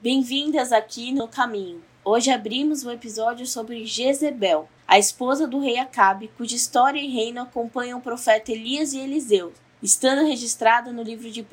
Bem-vindas 0.00 0.70
aqui 0.70 1.10
no 1.10 1.26
Caminho. 1.26 1.82
Hoje 2.04 2.30
abrimos 2.30 2.84
um 2.84 2.90
episódio 2.92 3.44
sobre 3.44 3.84
Jezebel, 3.84 4.68
a 4.86 4.96
esposa 4.96 5.44
do 5.44 5.58
rei 5.58 5.76
Acabe, 5.76 6.30
cuja 6.36 6.54
história 6.54 7.00
e 7.00 7.08
reino 7.08 7.40
acompanham 7.40 7.98
o 7.98 8.02
profeta 8.02 8.52
Elias 8.52 8.92
e 8.92 9.00
Eliseu, 9.00 9.52
estando 9.82 10.24
registrada 10.24 10.92
no 10.92 11.02
livro 11.02 11.28
de 11.28 11.40
1 11.40 11.44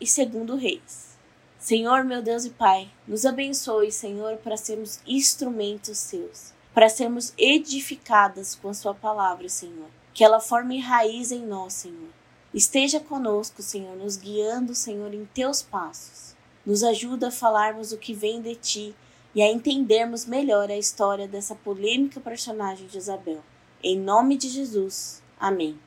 e 0.00 0.06
2 0.06 0.62
Reis. 0.62 1.18
Senhor, 1.58 2.04
meu 2.04 2.22
Deus 2.22 2.44
e 2.44 2.50
Pai, 2.50 2.88
nos 3.08 3.26
abençoe, 3.26 3.90
Senhor, 3.90 4.36
para 4.36 4.56
sermos 4.56 5.00
instrumentos 5.04 5.98
seus, 5.98 6.52
para 6.72 6.88
sermos 6.88 7.34
edificadas 7.36 8.54
com 8.54 8.68
a 8.68 8.74
Sua 8.74 8.94
palavra, 8.94 9.48
Senhor. 9.48 9.88
Que 10.14 10.22
ela 10.22 10.38
forme 10.38 10.78
raiz 10.78 11.32
em 11.32 11.44
nós, 11.44 11.72
Senhor. 11.72 12.10
Esteja 12.54 13.00
conosco, 13.00 13.60
Senhor, 13.62 13.96
nos 13.96 14.16
guiando, 14.16 14.76
Senhor, 14.76 15.12
em 15.12 15.24
teus 15.34 15.60
passos. 15.60 16.38
Nos 16.64 16.82
ajuda 16.82 17.28
a 17.28 17.32
falarmos 17.32 17.92
o 17.92 17.98
que 17.98 18.12
vem 18.12 18.42
de 18.42 18.54
ti 18.54 18.94
e 19.34 19.42
a 19.42 19.50
entendermos 19.50 20.26
melhor 20.26 20.70
a 20.70 20.76
história 20.76 21.26
dessa 21.26 21.54
polêmica 21.54 22.20
personagem 22.20 22.86
de 22.86 22.98
Isabel. 22.98 23.42
Em 23.82 23.98
nome 23.98 24.36
de 24.36 24.48
Jesus. 24.48 25.22
Amém. 25.38 25.78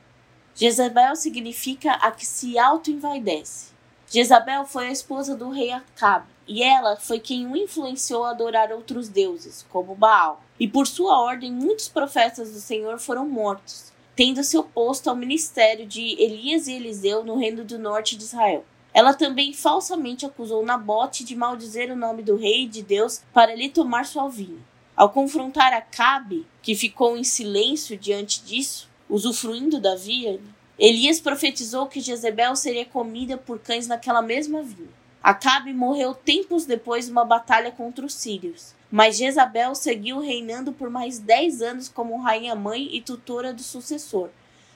Jezabel 0.54 1.16
significa 1.16 1.92
a 1.94 2.10
que 2.10 2.26
se 2.26 2.58
auto-envaidece. 2.58 3.72
Jezabel 4.08 4.64
foi 4.64 4.88
a 4.88 4.92
esposa 4.92 5.36
do 5.36 5.50
rei 5.50 5.72
Acabe, 5.72 6.26
e 6.46 6.62
ela 6.62 6.96
foi 6.96 7.18
quem 7.18 7.46
o 7.46 7.56
influenciou 7.56 8.24
a 8.24 8.30
adorar 8.30 8.70
outros 8.70 9.08
deuses, 9.08 9.66
como 9.70 9.94
Baal. 9.94 10.42
E 10.58 10.68
por 10.68 10.86
sua 10.86 11.20
ordem, 11.20 11.52
muitos 11.52 11.88
profetas 11.88 12.52
do 12.52 12.60
Senhor 12.60 12.98
foram 12.98 13.28
mortos, 13.28 13.92
tendo 14.14 14.44
se 14.44 14.56
oposto 14.56 15.10
ao 15.10 15.16
ministério 15.16 15.86
de 15.86 16.00
Elias 16.22 16.68
e 16.68 16.72
Eliseu 16.72 17.24
no 17.24 17.36
reino 17.36 17.64
do 17.64 17.78
norte 17.78 18.16
de 18.16 18.24
Israel. 18.24 18.64
Ela 18.94 19.12
também 19.12 19.52
falsamente 19.52 20.24
acusou 20.24 20.64
Nabote 20.64 21.24
de 21.24 21.34
maldizer 21.34 21.90
o 21.90 21.96
nome 21.96 22.22
do 22.22 22.36
rei 22.36 22.62
e 22.62 22.68
de 22.68 22.80
Deus 22.80 23.22
para 23.32 23.54
lhe 23.54 23.68
tomar 23.68 24.06
sua 24.06 24.28
vinha. 24.28 24.62
Ao 24.96 25.10
confrontar 25.10 25.72
Acabe, 25.72 26.46
que 26.62 26.76
ficou 26.76 27.16
em 27.16 27.24
silêncio 27.24 27.98
diante 27.98 28.44
disso, 28.44 28.88
usufruindo 29.10 29.80
da 29.80 29.96
vinha, 29.96 30.38
Elias 30.78 31.20
profetizou 31.20 31.88
que 31.88 32.00
Jezebel 32.00 32.54
seria 32.54 32.84
comida 32.84 33.36
por 33.36 33.58
cães 33.58 33.88
naquela 33.88 34.22
mesma 34.22 34.62
vinha. 34.62 34.88
Acabe 35.20 35.72
morreu 35.72 36.14
tempos 36.14 36.64
depois 36.64 37.06
de 37.06 37.10
uma 37.10 37.24
batalha 37.24 37.72
contra 37.72 38.04
os 38.04 38.14
sírios, 38.14 38.74
mas 38.90 39.16
Jezabel 39.16 39.74
seguiu 39.74 40.20
reinando 40.20 40.72
por 40.72 40.90
mais 40.90 41.18
dez 41.18 41.60
anos 41.62 41.88
como 41.88 42.20
rainha-mãe 42.20 42.88
e 42.92 43.00
tutora 43.00 43.52
do 43.52 43.62
sucessor, 43.62 44.28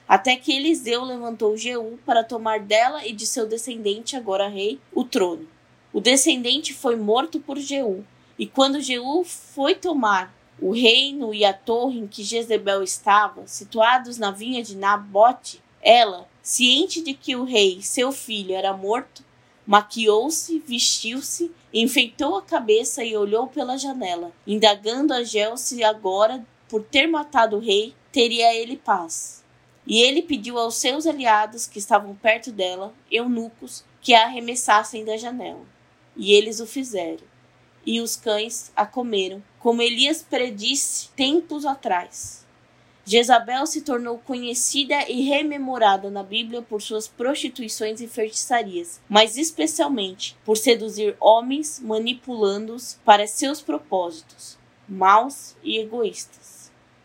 até 0.09 0.35
que 0.35 0.51
Eliseu 0.51 1.03
levantou 1.03 1.55
Jeú 1.55 1.99
para 2.03 2.23
tomar 2.23 2.61
dela 2.61 3.05
e 3.05 3.13
de 3.13 3.27
seu 3.27 3.45
descendente, 3.45 4.15
agora 4.15 4.47
rei, 4.47 4.79
o 4.91 5.03
trono. 5.03 5.47
O 5.93 6.01
descendente 6.01 6.73
foi 6.73 6.95
morto 6.95 7.39
por 7.39 7.59
Jeú, 7.59 8.03
e 8.37 8.47
quando 8.47 8.81
Jeú 8.81 9.23
foi 9.23 9.75
tomar 9.75 10.35
o 10.59 10.71
reino 10.71 11.31
e 11.31 11.45
a 11.45 11.53
torre 11.53 11.99
em 11.99 12.07
que 12.07 12.23
Jezebel 12.23 12.81
estava, 12.81 13.45
situados 13.45 14.17
na 14.17 14.31
vinha 14.31 14.63
de 14.63 14.75
Nabote, 14.75 15.61
ela, 15.79 16.27
ciente 16.41 17.03
de 17.03 17.13
que 17.13 17.35
o 17.35 17.43
rei, 17.43 17.79
seu 17.83 18.11
filho, 18.11 18.55
era 18.55 18.75
morto, 18.75 19.23
maquiou-se, 19.63 20.57
vestiu-se, 20.57 21.51
enfeitou 21.71 22.35
a 22.35 22.41
cabeça 22.41 23.03
e 23.03 23.15
olhou 23.15 23.45
pela 23.45 23.77
janela, 23.77 24.31
indagando 24.47 25.13
a 25.13 25.23
Gel 25.23 25.55
se 25.55 25.83
agora, 25.83 26.43
por 26.67 26.81
ter 26.81 27.05
matado 27.05 27.57
o 27.57 27.59
rei, 27.59 27.93
teria 28.11 28.55
ele 28.55 28.75
paz. 28.75 29.39
E 29.89 30.03
ele 30.03 30.21
pediu 30.21 30.59
aos 30.59 30.75
seus 30.75 31.07
aliados 31.07 31.65
que 31.65 31.79
estavam 31.79 32.13
perto 32.13 32.51
dela, 32.51 32.93
eunucos, 33.09 33.83
que 33.99 34.13
a 34.13 34.25
arremessassem 34.25 35.03
da 35.03 35.17
janela. 35.17 35.65
E 36.15 36.31
eles 36.31 36.59
o 36.59 36.67
fizeram. 36.67 37.23
E 37.83 37.99
os 37.99 38.15
cães 38.15 38.71
a 38.75 38.85
comeram, 38.85 39.41
como 39.57 39.81
Elias 39.81 40.21
predisse 40.21 41.09
tempos 41.15 41.65
atrás. 41.65 42.45
Jezabel 43.03 43.65
se 43.65 43.81
tornou 43.81 44.19
conhecida 44.19 45.09
e 45.09 45.23
rememorada 45.23 46.11
na 46.11 46.21
Bíblia 46.21 46.61
por 46.61 46.83
suas 46.83 47.07
prostituições 47.07 47.99
e 47.99 48.07
feitiçarias, 48.07 49.01
mas 49.09 49.37
especialmente 49.37 50.37
por 50.45 50.55
seduzir 50.55 51.17
homens, 51.19 51.79
manipulando-os 51.79 52.99
para 53.03 53.25
seus 53.25 53.59
propósitos, 53.59 54.55
maus 54.87 55.55
e 55.63 55.79
egoístas. 55.79 56.58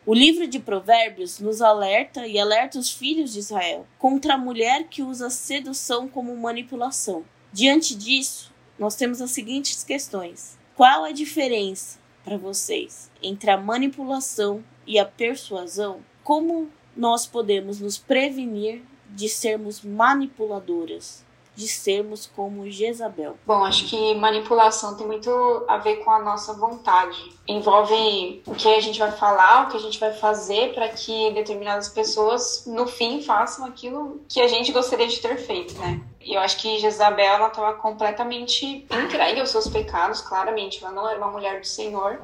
O 0.06 0.12
livro 0.12 0.46
de 0.46 0.58
Provérbios 0.58 1.38
nos 1.38 1.62
alerta 1.62 2.26
e 2.26 2.38
alerta 2.38 2.78
os 2.78 2.90
filhos 2.90 3.32
de 3.32 3.38
Israel 3.38 3.86
contra 3.98 4.34
a 4.34 4.38
mulher 4.38 4.86
que 4.88 5.02
usa 5.02 5.30
sedução 5.30 6.06
como 6.06 6.36
manipulação. 6.36 7.24
Diante 7.50 7.94
disso, 7.94 8.52
nós 8.78 8.96
temos 8.96 9.22
as 9.22 9.30
seguintes 9.30 9.82
questões: 9.82 10.58
qual 10.76 11.04
a 11.04 11.10
diferença 11.10 11.98
para 12.22 12.36
vocês 12.36 13.10
entre 13.22 13.50
a 13.50 13.56
manipulação 13.56 14.62
e 14.86 14.98
a 14.98 15.06
persuasão? 15.06 16.04
Como 16.22 16.68
nós 16.94 17.26
podemos 17.26 17.80
nos 17.80 17.96
prevenir 17.96 18.82
de 19.08 19.26
sermos 19.30 19.80
manipuladoras? 19.80 21.24
De 21.54 21.68
sermos 21.68 22.30
como 22.34 22.68
Jezabel? 22.70 23.36
Bom, 23.46 23.64
acho 23.64 23.86
que 23.86 24.14
manipulação 24.14 24.96
tem 24.96 25.06
muito 25.06 25.64
a 25.68 25.78
ver 25.78 25.96
com 25.96 26.10
a 26.10 26.18
nossa 26.18 26.52
vontade. 26.54 27.32
Envolve 27.46 28.42
o 28.46 28.54
que 28.54 28.68
a 28.74 28.80
gente 28.80 28.98
vai 28.98 29.12
falar, 29.12 29.64
o 29.64 29.70
que 29.70 29.76
a 29.76 29.80
gente 29.80 29.98
vai 29.98 30.12
fazer 30.12 30.74
para 30.74 30.88
que 30.88 31.30
determinadas 31.32 31.88
pessoas, 31.88 32.64
no 32.66 32.86
fim, 32.86 33.22
façam 33.22 33.64
aquilo 33.64 34.20
que 34.28 34.40
a 34.40 34.48
gente 34.48 34.72
gostaria 34.72 35.06
de 35.06 35.20
ter 35.20 35.36
feito, 35.36 35.74
né? 35.78 36.00
E 36.20 36.34
eu 36.34 36.40
acho 36.40 36.56
que 36.56 36.78
Jezabel, 36.78 37.34
ela 37.34 37.48
estava 37.48 37.74
completamente 37.74 38.86
entregue 38.90 39.40
aos 39.40 39.50
seus 39.50 39.68
pecados, 39.68 40.22
claramente. 40.22 40.82
Ela 40.82 40.92
não 40.92 41.08
era 41.08 41.18
uma 41.18 41.30
mulher 41.30 41.60
do 41.60 41.66
Senhor. 41.66 42.20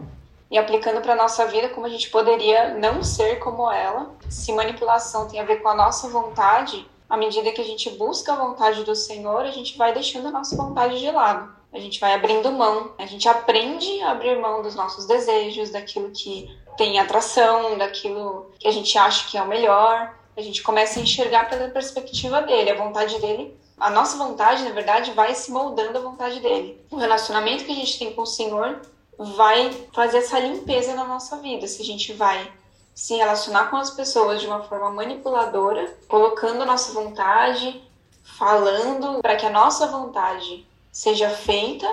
E 0.50 0.58
aplicando 0.58 1.00
para 1.00 1.14
nossa 1.14 1.46
vida 1.46 1.68
como 1.68 1.86
a 1.86 1.90
gente 1.90 2.10
poderia 2.10 2.74
não 2.74 3.04
ser 3.04 3.38
como 3.38 3.70
ela. 3.70 4.10
Se 4.28 4.52
manipulação 4.52 5.28
tem 5.28 5.38
a 5.38 5.44
ver 5.44 5.56
com 5.56 5.68
a 5.68 5.74
nossa 5.74 6.08
vontade, 6.08 6.88
à 7.10 7.16
medida 7.16 7.50
que 7.50 7.60
a 7.60 7.64
gente 7.64 7.90
busca 7.90 8.32
a 8.32 8.36
vontade 8.36 8.84
do 8.84 8.94
Senhor, 8.94 9.40
a 9.40 9.50
gente 9.50 9.76
vai 9.76 9.92
deixando 9.92 10.28
a 10.28 10.30
nossa 10.30 10.56
vontade 10.56 11.00
de 11.00 11.10
lado. 11.10 11.52
A 11.72 11.78
gente 11.80 11.98
vai 11.98 12.14
abrindo 12.14 12.52
mão, 12.52 12.92
a 12.96 13.04
gente 13.04 13.28
aprende 13.28 14.00
a 14.02 14.12
abrir 14.12 14.38
mão 14.38 14.62
dos 14.62 14.76
nossos 14.76 15.06
desejos, 15.06 15.70
daquilo 15.70 16.10
que 16.10 16.48
tem 16.76 17.00
atração, 17.00 17.76
daquilo 17.76 18.50
que 18.58 18.68
a 18.68 18.70
gente 18.70 18.96
acha 18.96 19.28
que 19.28 19.36
é 19.36 19.42
o 19.42 19.48
melhor. 19.48 20.14
A 20.36 20.40
gente 20.40 20.62
começa 20.62 21.00
a 21.00 21.02
enxergar 21.02 21.50
pela 21.50 21.68
perspectiva 21.68 22.42
dele, 22.42 22.70
a 22.70 22.78
vontade 22.78 23.18
dele. 23.20 23.58
A 23.78 23.90
nossa 23.90 24.16
vontade, 24.16 24.62
na 24.62 24.70
verdade, 24.70 25.10
vai 25.10 25.34
se 25.34 25.50
moldando 25.50 25.98
à 25.98 26.00
vontade 26.00 26.38
dele. 26.38 26.80
O 26.90 26.96
relacionamento 26.96 27.64
que 27.64 27.72
a 27.72 27.74
gente 27.74 27.98
tem 27.98 28.12
com 28.12 28.22
o 28.22 28.26
Senhor 28.26 28.80
vai 29.18 29.70
fazer 29.92 30.18
essa 30.18 30.38
limpeza 30.38 30.94
na 30.94 31.04
nossa 31.04 31.36
vida. 31.38 31.66
Se 31.66 31.82
a 31.82 31.84
gente 31.84 32.12
vai 32.12 32.50
se 32.94 33.16
relacionar 33.16 33.70
com 33.70 33.76
as 33.76 33.90
pessoas 33.90 34.40
de 34.40 34.46
uma 34.46 34.62
forma 34.62 34.90
manipuladora, 34.90 35.96
colocando 36.08 36.66
nossa 36.66 36.92
vontade, 36.92 37.82
falando 38.22 39.20
para 39.20 39.36
que 39.36 39.46
a 39.46 39.50
nossa 39.50 39.86
vontade 39.86 40.66
seja 40.92 41.30
feita, 41.30 41.86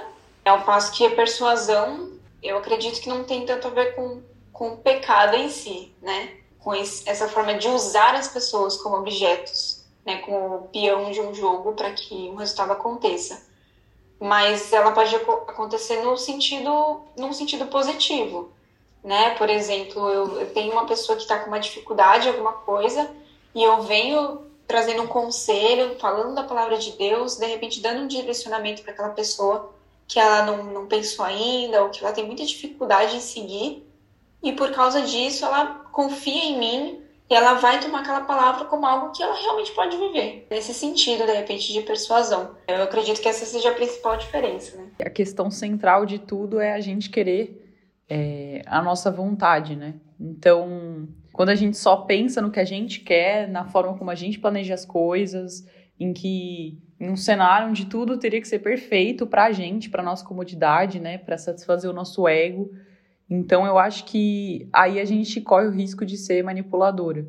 é 0.44 0.52
o 0.52 0.64
passo 0.64 0.92
que 0.92 1.06
a 1.06 1.16
persuasão, 1.16 2.12
eu 2.42 2.58
acredito 2.58 3.02
que 3.02 3.10
não 3.10 3.24
tem 3.24 3.46
tanto 3.46 3.68
a 3.68 3.72
ver 3.72 3.96
com, 3.96 4.22
com 4.52 4.74
o 4.74 4.78
pecado 4.78 5.36
em 5.36 5.50
si, 5.50 5.94
né? 6.02 6.38
Com 6.60 6.74
esse, 6.74 7.08
essa 7.08 7.28
forma 7.28 7.54
de 7.56 7.68
usar 7.68 8.16
as 8.16 8.28
pessoas 8.28 8.78
como 8.78 8.98
objetos, 8.98 9.86
né? 10.06 10.18
Como 10.20 10.56
o 10.56 10.68
peão 10.68 11.12
de 11.12 11.22
um 11.22 11.34
jogo 11.34 11.74
para 11.74 11.92
que 11.92 12.30
um 12.30 12.36
resultado 12.36 12.72
aconteça. 12.72 13.46
Mas 14.20 14.74
ela 14.74 14.92
pode 14.92 15.16
acontecer 15.16 16.02
no 16.02 16.18
sentido, 16.18 17.02
num 17.16 17.34
sentido 17.34 17.68
positivo 17.68 18.52
né? 19.04 19.32
Por 19.32 19.50
exemplo, 19.50 20.10
eu, 20.10 20.42
eu 20.42 20.54
tenho 20.54 20.72
uma 20.72 20.86
pessoa 20.86 21.16
que 21.16 21.24
está 21.24 21.40
com 21.40 21.48
uma 21.48 21.60
dificuldade, 21.60 22.28
alguma 22.28 22.54
coisa, 22.54 23.10
e 23.54 23.64
eu 23.64 23.82
venho 23.82 24.46
trazendo 24.68 25.04
um 25.04 25.08
conselho, 25.08 25.98
falando 25.98 26.36
da 26.36 26.44
palavra 26.44 26.78
de 26.78 26.92
Deus, 26.92 27.38
de 27.38 27.46
repente 27.46 27.82
dando 27.82 28.02
um 28.02 28.08
direcionamento 28.08 28.84
para 28.84 28.92
aquela 28.92 29.10
pessoa 29.10 29.74
que 30.08 30.20
ela 30.20 30.44
não, 30.44 30.64
não 30.64 30.88
pensou 30.88 31.26
ainda, 31.26 31.84
ou 31.84 31.90
que 31.90 32.04
ela 32.04 32.14
tem 32.14 32.26
muita 32.26 32.46
dificuldade 32.46 33.16
em 33.16 33.22
seguir, 33.22 33.86
e 34.44 34.52
por 34.52 34.72
causa 34.72 35.02
disso 35.02 35.46
ela 35.46 35.86
confia 35.92 36.44
em 36.46 36.60
mim 36.60 37.02
e 37.30 37.34
ela 37.34 37.56
vai 37.56 37.80
tomar 37.80 38.00
aquela 38.00 38.22
palavra 38.22 38.66
como 38.66 38.86
algo 38.86 39.12
que 39.12 39.22
ela 39.22 39.36
realmente 39.36 39.72
pode 39.74 39.98
viver. 39.98 40.48
Nesse 40.50 40.74
sentido, 40.74 41.26
de 41.26 41.34
repente, 41.34 41.74
de 41.74 41.82
persuasão. 41.82 42.56
Eu 42.68 42.84
acredito 42.84 43.22
que 43.22 43.28
essa 43.28 43.46
seja 43.46 43.70
a 43.70 43.74
principal 43.74 44.16
diferença, 44.16 44.78
né? 44.78 44.92
A 45.06 45.10
questão 45.10 45.52
central 45.52 46.06
de 46.06 46.20
tudo 46.20 46.60
é 46.60 46.74
a 46.74 46.80
gente 46.80 47.10
querer 47.10 47.67
é, 48.10 48.62
a 48.66 48.82
nossa 48.82 49.12
vontade, 49.12 49.76
né? 49.76 49.96
Então, 50.20 51.08
quando 51.34 51.50
a 51.50 51.56
gente 51.56 51.78
só 51.78 51.98
pensa 51.98 52.42
no 52.42 52.52
que 52.52 52.60
a 52.60 52.66
gente 52.66 53.02
quer, 53.02 53.48
na 53.48 53.66
forma 53.66 53.98
como 53.98 54.10
a 54.10 54.16
gente 54.16 54.40
planeja 54.40 54.74
as 54.74 54.86
coisas, 54.86 55.68
em 56.00 56.14
que 56.14 56.82
em 57.00 57.10
um 57.10 57.16
cenário 57.16 57.70
onde 57.70 57.86
tudo 57.86 58.18
teria 58.18 58.42
que 58.42 58.48
ser 58.48 58.60
perfeito 58.60 59.28
para 59.28 59.46
a 59.46 59.52
gente, 59.52 59.90
para 59.90 60.02
nossa 60.02 60.26
comodidade, 60.26 61.00
né, 61.00 61.18
para 61.18 61.38
satisfazer 61.38 61.90
o 61.90 61.94
nosso 61.94 62.28
ego. 62.28 62.72
Então, 63.30 63.66
eu 63.66 63.78
acho 63.78 64.06
que 64.06 64.68
aí 64.74 65.00
a 65.00 65.06
gente 65.06 65.42
corre 65.42 65.68
o 65.68 65.72
risco 65.72 66.06
de 66.06 66.18
ser 66.18 66.44
manipuladora. 66.44 67.28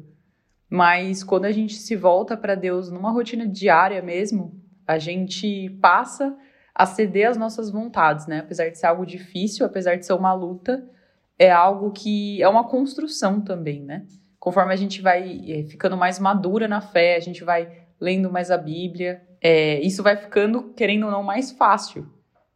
Mas 0.70 1.24
quando 1.24 1.46
a 1.46 1.52
gente 1.52 1.74
se 1.74 1.96
volta 1.96 2.36
para 2.36 2.54
Deus 2.54 2.90
numa 2.90 3.10
rotina 3.10 3.46
diária 3.46 4.00
mesmo, 4.00 4.54
a 4.86 4.98
gente 4.98 5.70
passa 5.80 6.36
a 6.78 6.86
ceder 6.86 7.28
às 7.28 7.36
nossas 7.36 7.72
vontades, 7.72 8.28
né? 8.28 8.38
Apesar 8.38 8.68
de 8.68 8.78
ser 8.78 8.86
algo 8.86 9.04
difícil, 9.04 9.66
apesar 9.66 9.96
de 9.96 10.06
ser 10.06 10.12
uma 10.12 10.32
luta, 10.32 10.88
é 11.36 11.50
algo 11.50 11.90
que 11.90 12.40
é 12.40 12.48
uma 12.48 12.62
construção 12.62 13.40
também, 13.40 13.82
né? 13.82 14.06
Conforme 14.38 14.72
a 14.72 14.76
gente 14.76 15.02
vai 15.02 15.40
é, 15.50 15.64
ficando 15.64 15.96
mais 15.96 16.20
madura 16.20 16.68
na 16.68 16.80
fé, 16.80 17.16
a 17.16 17.20
gente 17.20 17.42
vai 17.42 17.68
lendo 18.00 18.30
mais 18.30 18.52
a 18.52 18.56
Bíblia, 18.56 19.20
é, 19.42 19.80
isso 19.80 20.04
vai 20.04 20.16
ficando, 20.16 20.72
querendo 20.74 21.06
ou 21.06 21.10
não, 21.10 21.24
mais 21.24 21.50
fácil, 21.50 22.08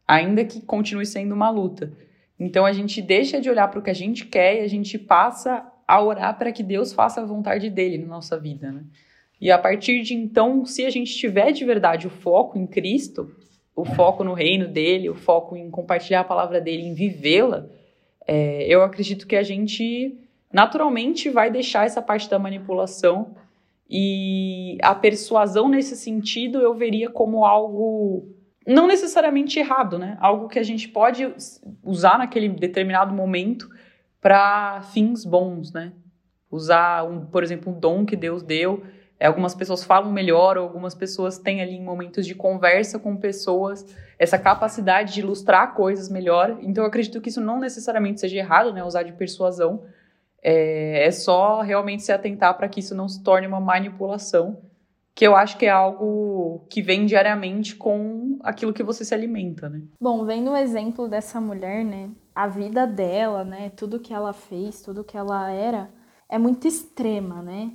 ainda 0.07 0.45
que 0.45 0.61
continue 0.61 1.05
sendo 1.05 1.35
uma 1.35 1.49
luta. 1.49 1.91
Então 2.39 2.65
a 2.65 2.71
gente 2.71 3.01
deixa 3.01 3.41
de 3.41 3.49
olhar 3.49 3.67
para 3.67 3.79
o 3.79 3.83
que 3.83 3.89
a 3.89 3.95
gente 3.95 4.25
quer 4.25 4.61
e 4.61 4.63
a 4.63 4.69
gente 4.69 4.97
passa 4.97 5.69
a 5.85 6.01
orar 6.01 6.37
para 6.37 6.53
que 6.53 6.63
Deus 6.63 6.93
faça 6.93 7.19
a 7.19 7.25
vontade 7.25 7.69
dele 7.69 7.97
na 7.97 8.07
nossa 8.07 8.39
vida, 8.39 8.71
né? 8.71 8.85
E 9.41 9.51
a 9.51 9.57
partir 9.57 10.01
de 10.01 10.13
então, 10.13 10.65
se 10.65 10.85
a 10.85 10.89
gente 10.89 11.13
tiver 11.13 11.51
de 11.51 11.65
verdade 11.65 12.07
o 12.07 12.09
foco 12.09 12.57
em 12.57 12.65
Cristo, 12.65 13.29
o 13.75 13.85
foco 13.85 14.23
no 14.23 14.33
reino 14.33 14.67
dele, 14.67 15.09
o 15.09 15.15
foco 15.15 15.55
em 15.55 15.69
compartilhar 15.69 16.21
a 16.21 16.25
palavra 16.25 16.61
dele, 16.61 16.83
em 16.83 16.93
vivê-la, 16.93 17.65
é, 18.25 18.65
eu 18.67 18.83
acredito 18.83 19.27
que 19.27 19.35
a 19.35 19.43
gente 19.43 20.17
naturalmente 20.51 21.29
vai 21.29 21.49
deixar 21.49 21.85
essa 21.85 22.01
parte 22.01 22.29
da 22.29 22.37
manipulação 22.37 23.35
e 23.89 24.77
a 24.81 24.93
persuasão 24.95 25.67
nesse 25.67 25.95
sentido 25.95 26.59
eu 26.59 26.73
veria 26.73 27.09
como 27.09 27.45
algo 27.45 28.27
não 28.65 28.87
necessariamente 28.87 29.59
errado, 29.59 29.99
né? 29.99 30.17
Algo 30.21 30.47
que 30.47 30.57
a 30.57 30.63
gente 30.63 30.87
pode 30.87 31.33
usar 31.83 32.17
naquele 32.17 32.47
determinado 32.47 33.13
momento 33.13 33.69
para 34.21 34.81
fins 34.93 35.25
bons, 35.25 35.73
né? 35.73 35.91
Usar, 36.49 37.03
um, 37.03 37.25
por 37.25 37.43
exemplo, 37.43 37.73
um 37.73 37.79
dom 37.79 38.05
que 38.05 38.15
Deus 38.15 38.41
deu 38.41 38.83
algumas 39.25 39.55
pessoas 39.55 39.83
falam 39.83 40.11
melhor, 40.11 40.57
algumas 40.57 40.93
pessoas 40.93 41.37
têm 41.37 41.61
ali 41.61 41.75
em 41.75 41.83
momentos 41.83 42.25
de 42.25 42.35
conversa 42.35 42.99
com 42.99 43.15
pessoas 43.15 43.85
essa 44.19 44.37
capacidade 44.37 45.13
de 45.13 45.21
ilustrar 45.21 45.73
coisas 45.73 46.09
melhor. 46.09 46.57
Então 46.61 46.83
eu 46.83 46.87
acredito 46.87 47.21
que 47.21 47.29
isso 47.29 47.41
não 47.41 47.59
necessariamente 47.59 48.19
seja 48.19 48.37
errado, 48.37 48.73
né? 48.73 48.83
Usar 48.83 49.03
de 49.03 49.13
persuasão. 49.13 49.83
É, 50.41 51.07
é 51.07 51.11
só 51.11 51.61
realmente 51.61 52.03
se 52.03 52.11
atentar 52.11 52.57
para 52.57 52.67
que 52.67 52.81
isso 52.81 52.93
não 52.93 53.07
se 53.07 53.23
torne 53.23 53.47
uma 53.47 53.61
manipulação, 53.61 54.61
que 55.15 55.25
eu 55.25 55.35
acho 55.35 55.57
que 55.57 55.65
é 55.65 55.69
algo 55.69 56.65
que 56.69 56.81
vem 56.81 57.05
diariamente 57.05 57.75
com 57.75 58.37
aquilo 58.43 58.73
que 58.73 58.83
você 58.83 59.05
se 59.05 59.13
alimenta, 59.13 59.69
né? 59.69 59.81
Bom, 60.01 60.25
vendo 60.25 60.51
o 60.51 60.57
exemplo 60.57 61.07
dessa 61.07 61.39
mulher, 61.39 61.85
né? 61.85 62.09
A 62.35 62.47
vida 62.47 62.85
dela, 62.85 63.45
né? 63.45 63.71
Tudo 63.75 63.99
que 63.99 64.13
ela 64.13 64.33
fez, 64.33 64.81
tudo 64.81 65.03
que 65.03 65.15
ela 65.15 65.49
era, 65.49 65.89
é 66.27 66.37
muito 66.37 66.67
extrema, 66.67 67.41
né? 67.41 67.71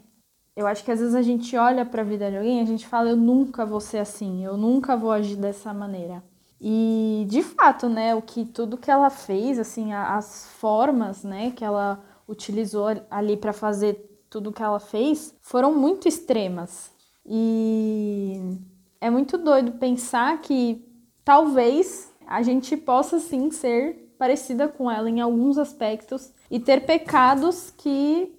Eu 0.59 0.67
acho 0.67 0.83
que 0.85 0.91
às 0.91 0.99
vezes 0.99 1.15
a 1.15 1.23
gente 1.23 1.57
olha 1.57 1.87
para 1.87 2.03
a 2.03 2.05
vida 2.05 2.29
de 2.29 2.37
alguém 2.37 2.59
e 2.59 2.63
a 2.63 2.67
gente 2.67 2.85
fala, 2.85 3.11
eu 3.11 3.17
nunca 3.17 3.65
vou 3.65 3.81
ser 3.81 3.99
assim, 3.99 4.45
eu 4.45 4.57
nunca 4.57 4.97
vou 4.97 5.13
agir 5.13 5.37
dessa 5.37 5.73
maneira. 5.73 6.21
E 6.61 7.25
de 7.29 7.45
fato, 7.45 7.89
né, 7.89 8.13
o 8.13 8.21
que 8.21 8.45
tudo 8.45 8.77
que 8.77 8.91
ela 8.91 9.09
fez, 9.09 9.57
assim, 9.61 9.93
as 9.93 10.49
formas, 10.59 11.23
né, 11.23 11.53
que 11.53 11.65
ela 11.65 12.03
utilizou 12.27 12.87
ali 13.09 13.37
para 13.37 13.53
fazer 13.53 14.21
tudo 14.29 14.51
que 14.51 14.61
ela 14.61 14.81
fez, 14.81 15.33
foram 15.41 15.73
muito 15.73 16.09
extremas. 16.09 16.91
E 17.25 18.59
é 19.01 19.09
muito 19.11 19.39
doido 19.39 19.79
pensar 19.79 20.41
que 20.41 20.85
talvez 21.25 22.13
a 22.27 22.43
gente 22.43 22.77
possa 22.77 23.21
sim 23.21 23.53
ser 23.53 24.13
parecida 24.19 24.67
com 24.67 24.91
ela 24.91 25.09
em 25.09 25.21
alguns 25.21 25.57
aspectos 25.57 26.33
e 26.51 26.59
ter 26.59 26.85
pecados 26.85 27.73
que 27.79 28.37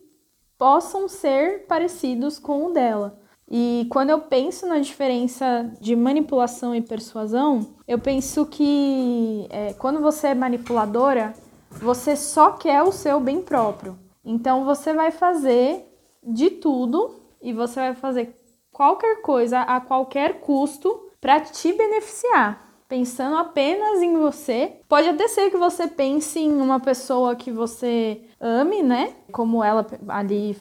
possam 0.60 1.08
ser 1.08 1.66
parecidos 1.66 2.38
com 2.38 2.66
o 2.66 2.74
dela. 2.74 3.18
E 3.50 3.88
quando 3.90 4.12
eu 4.12 4.20
penso 4.20 4.68
na 4.68 4.78
diferença 4.78 5.72
de 5.80 5.96
manipulação 5.96 6.76
e 6.76 6.82
persuasão, 6.82 7.76
eu 7.88 7.98
penso 7.98 8.46
que 8.46 9.48
é, 9.50 9.74
quando 9.74 10.02
você 10.02 10.28
é 10.28 10.36
manipuladora, 10.36 11.34
você 11.72 12.16
só 12.16 12.52
quer 12.52 12.84
o 12.84 12.92
seu 12.92 13.20
bem 13.20 13.42
próprio. 13.42 13.98
Então 14.24 14.66
você 14.66 14.94
vai 14.94 15.10
fazer 15.10 15.88
de 16.22 16.52
tudo 16.52 17.22
e 17.42 17.54
você 17.54 17.80
vai 17.80 17.96
fazer 17.96 18.36
qualquer 18.72 19.22
coisa 19.22 19.62
a 19.62 19.80
qualquer 19.80 20.42
custo 20.42 21.10
para 21.20 21.40
te 21.40 21.74
beneficiar 21.74 22.69
pensando 22.90 23.38
apenas 23.38 24.02
em 24.02 24.18
você. 24.18 24.82
Pode 24.90 25.08
até 25.08 25.28
ser 25.28 25.52
que 25.52 25.58
você 25.58 25.88
pense 25.88 26.40
em 26.40 26.52
uma 26.52 26.80
pessoa 26.80 27.36
que 27.36 27.52
você 27.52 28.24
ame, 28.42 28.82
né? 28.82 29.14
Como 29.32 29.64
ela 29.64 29.86
ali 30.08 30.58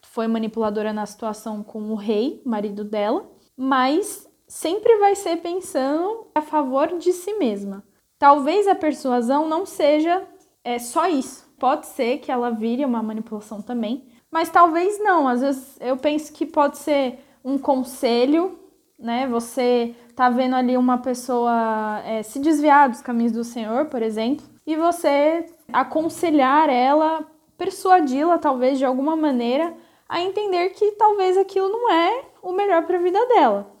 foi 0.00 0.26
manipuladora 0.26 0.92
na 0.94 1.04
situação 1.04 1.62
com 1.62 1.92
o 1.92 1.94
rei, 1.94 2.40
marido 2.46 2.82
dela, 2.82 3.30
mas 3.54 4.26
sempre 4.48 4.96
vai 4.96 5.14
ser 5.14 5.36
pensando 5.36 6.28
a 6.34 6.40
favor 6.40 6.96
de 6.96 7.12
si 7.12 7.34
mesma. 7.34 7.84
Talvez 8.18 8.66
a 8.66 8.74
persuasão 8.74 9.46
não 9.46 9.66
seja 9.66 10.26
é, 10.64 10.78
só 10.78 11.06
isso. 11.06 11.46
Pode 11.58 11.86
ser 11.86 12.18
que 12.18 12.32
ela 12.32 12.50
vire 12.50 12.84
uma 12.84 13.02
manipulação 13.02 13.60
também, 13.60 14.08
mas 14.30 14.48
talvez 14.48 14.98
não. 14.98 15.28
Às 15.28 15.42
vezes 15.42 15.76
eu 15.80 15.98
penso 15.98 16.32
que 16.32 16.46
pode 16.46 16.78
ser 16.78 17.18
um 17.44 17.58
conselho, 17.58 18.58
né? 18.98 19.26
Você 19.28 19.94
tá 20.14 20.28
vendo 20.30 20.56
ali 20.56 20.76
uma 20.76 20.98
pessoa 20.98 22.00
é, 22.04 22.22
se 22.22 22.38
desviar 22.38 22.88
dos 22.88 23.00
caminhos 23.00 23.32
do 23.32 23.44
Senhor, 23.44 23.86
por 23.86 24.02
exemplo, 24.02 24.46
e 24.66 24.76
você 24.76 25.46
aconselhar 25.72 26.68
ela, 26.68 27.26
persuadi-la 27.56 28.38
talvez 28.38 28.78
de 28.78 28.84
alguma 28.84 29.16
maneira 29.16 29.74
a 30.08 30.20
entender 30.20 30.70
que 30.70 30.92
talvez 30.92 31.36
aquilo 31.36 31.68
não 31.68 31.92
é 31.92 32.24
o 32.42 32.52
melhor 32.52 32.86
para 32.86 32.98
a 32.98 33.02
vida 33.02 33.24
dela. 33.26 33.72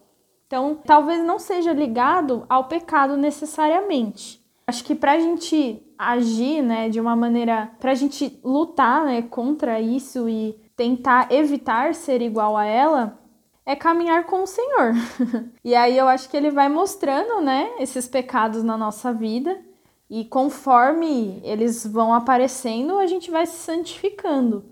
Então, 0.46 0.78
talvez 0.84 1.24
não 1.24 1.38
seja 1.38 1.72
ligado 1.72 2.44
ao 2.48 2.64
pecado 2.64 3.16
necessariamente. 3.16 4.40
Acho 4.66 4.84
que 4.84 4.94
para 4.94 5.12
a 5.12 5.18
gente 5.18 5.82
agir, 5.98 6.62
né, 6.62 6.88
de 6.88 7.00
uma 7.00 7.16
maneira, 7.16 7.70
para 7.80 7.92
a 7.92 7.94
gente 7.94 8.38
lutar, 8.44 9.04
né, 9.04 9.22
contra 9.22 9.80
isso 9.80 10.28
e 10.28 10.52
tentar 10.76 11.32
evitar 11.32 11.94
ser 11.94 12.20
igual 12.20 12.56
a 12.56 12.64
ela, 12.64 13.18
é 13.66 13.74
caminhar 13.74 14.24
com 14.24 14.44
o 14.44 14.46
Senhor. 14.46 14.94
e 15.62 15.74
aí 15.74 15.98
eu 15.98 16.06
acho 16.06 16.30
que 16.30 16.36
ele 16.36 16.50
vai 16.50 16.68
mostrando, 16.68 17.40
né, 17.42 17.74
esses 17.80 18.06
pecados 18.06 18.62
na 18.62 18.78
nossa 18.78 19.12
vida 19.12 19.60
e 20.08 20.24
conforme 20.24 21.40
eles 21.42 21.84
vão 21.84 22.14
aparecendo, 22.14 22.96
a 22.98 23.06
gente 23.06 23.30
vai 23.30 23.44
se 23.44 23.56
santificando. 23.56 24.64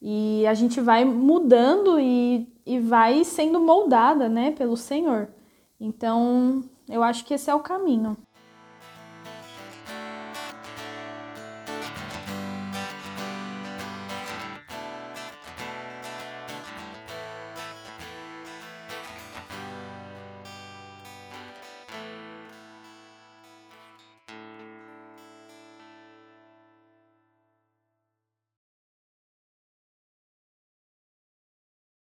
E 0.00 0.46
a 0.46 0.52
gente 0.52 0.80
vai 0.82 1.04
mudando 1.06 1.98
e, 1.98 2.46
e 2.66 2.78
vai 2.78 3.24
sendo 3.24 3.58
moldada, 3.58 4.28
né, 4.28 4.50
pelo 4.50 4.76
Senhor. 4.76 5.28
Então, 5.80 6.62
eu 6.88 7.02
acho 7.02 7.24
que 7.24 7.32
esse 7.32 7.50
é 7.50 7.54
o 7.54 7.60
caminho. 7.60 8.14